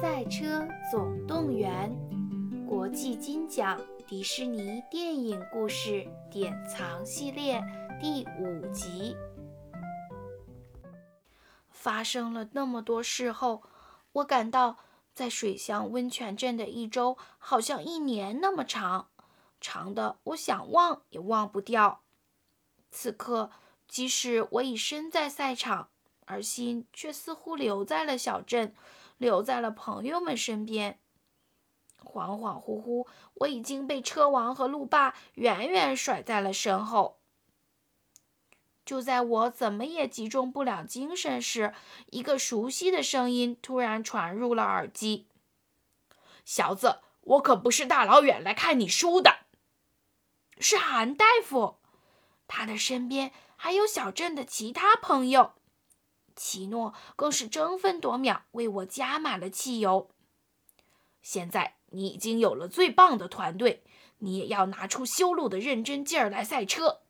[0.00, 1.90] 赛车总动员》
[2.68, 7.60] 国际金奖迪士尼电影故事典藏系列
[8.00, 9.16] 第五集。
[11.68, 13.64] 发生了那么多事后，
[14.12, 14.76] 我感到
[15.12, 19.08] 在水乡温泉镇的一周好像一年那么长，
[19.60, 22.02] 长的我想忘也忘不掉。
[22.92, 23.50] 此刻，
[23.88, 25.88] 即使我已身在赛场，
[26.28, 28.74] 而心却似乎留在了小镇，
[29.16, 31.00] 留在了朋友们身边。
[31.98, 37.18] 恍恍惚惚，我已经被车王和路霸远远甩在了身后。
[38.84, 41.74] 就在我怎么也集中不了精神时，
[42.10, 45.26] 一个熟悉的声音突然传入了耳机
[46.44, 49.40] ：“小子，我可不是大老远来看你输的，
[50.58, 51.76] 是韩大夫。”
[52.48, 55.52] 他的身边还有小镇的其他朋友，
[56.38, 60.08] 奇诺更是争分夺秒为我加满了汽油。
[61.20, 63.82] 现在你已经有了最棒的团队，
[64.18, 67.00] 你也要拿出修路的认真劲儿来赛车。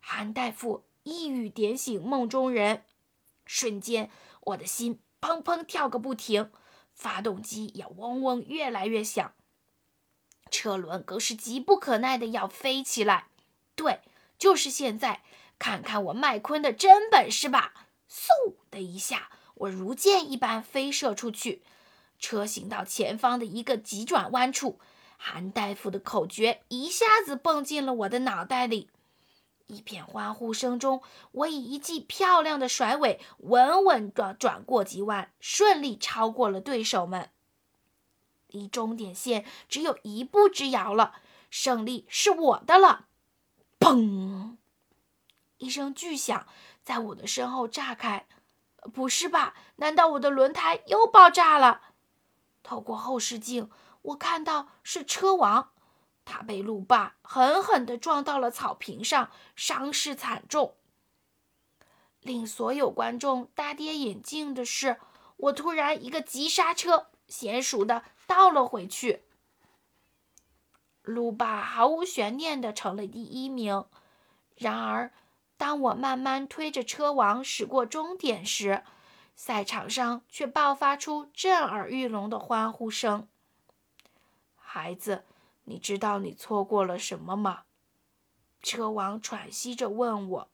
[0.00, 2.84] 韩大夫一语点醒梦中人，
[3.46, 4.10] 瞬间
[4.42, 6.52] 我的心砰砰跳个不停，
[6.94, 9.32] 发动机也嗡嗡越来越响，
[10.50, 13.28] 车轮更是急不可耐的要飞起来。
[13.74, 14.00] 对。
[14.38, 15.22] 就是现在，
[15.58, 17.89] 看看我麦昆的真本事吧！
[18.10, 21.62] 嗖的一下，我如箭一般飞射出去，
[22.18, 24.80] 车行到前方的一个急转弯处，
[25.16, 28.90] 韩大夫的口诀一下子蹦进了我的脑袋里。
[29.68, 37.30] 一片欢呼声中，我以一记漂亮的甩尾，稳稳地转过急弯，顺利超过了对手们。
[38.48, 41.14] 离终点线只有一步之遥了，
[41.50, 43.06] 胜利是我的了！
[43.78, 44.39] 砰！
[45.60, 46.46] 一声巨响
[46.82, 48.26] 在我的身后炸开。
[48.92, 49.54] 不是吧？
[49.76, 51.82] 难道我的轮胎又爆炸了？
[52.62, 53.70] 透过后视镜，
[54.02, 55.70] 我看到是车王，
[56.24, 60.76] 他被路霸狠狠地撞到了草坪上，伤势惨重。
[62.20, 64.98] 令所有观众大跌眼镜的是，
[65.36, 69.24] 我突然一个急刹车，娴熟地倒了回去。
[71.02, 73.84] 路霸毫无悬念地成了第一名。
[74.56, 75.12] 然而，
[75.60, 78.82] 当我慢慢推着车王驶过终点时，
[79.36, 83.28] 赛场上却爆发出震耳欲聋的欢呼声。
[84.56, 85.26] 孩子，
[85.64, 87.64] 你知道你错过了什么吗？
[88.62, 90.48] 车王喘息着问我。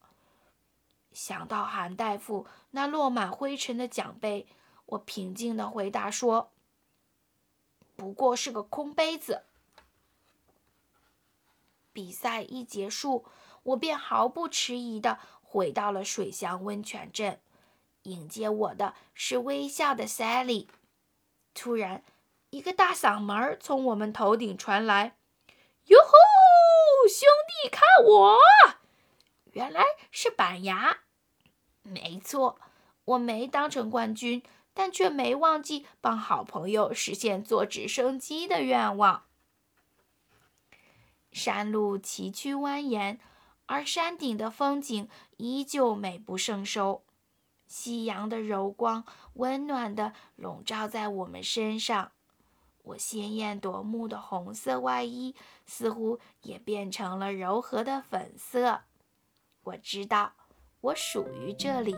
[1.12, 4.48] 想到韩大夫那落满灰尘的奖杯，
[4.86, 6.50] 我平静地回答说
[7.94, 9.44] ：“不过是个空杯子。”
[11.96, 13.24] 比赛一结束，
[13.62, 17.40] 我便毫不迟疑地回到了水乡温泉镇。
[18.02, 20.66] 迎接我的是微笑的 Sally。
[21.54, 22.04] 突然，
[22.50, 25.16] 一个大嗓门从我们头顶传来
[25.88, 27.26] ：“哟吼，兄
[27.62, 28.36] 弟，看我！”
[29.52, 30.98] 原来是板牙。
[31.82, 32.60] 没错，
[33.06, 34.42] 我没当成冠军，
[34.74, 39.22] 但却没忘记帮好朋友实现坐直升机的愿望。
[41.36, 43.18] 山路崎岖蜿蜒，
[43.66, 47.02] 而山顶的风景依旧美不胜收。
[47.66, 49.04] 夕阳的柔光
[49.34, 52.12] 温暖地笼罩在我们身上，
[52.84, 55.34] 我鲜艳夺目的红色外衣
[55.66, 58.84] 似乎也变成了柔和的粉色。
[59.62, 60.32] 我知道，
[60.80, 61.94] 我属于这里。